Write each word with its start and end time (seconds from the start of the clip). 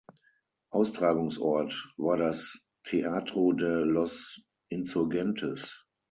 Austragungsort 0.71 1.93
war 1.95 2.17
das 2.17 2.59
Teatro 2.85 3.51
de 3.53 3.83
los 3.83 4.43
Insurgentes. 4.69 5.85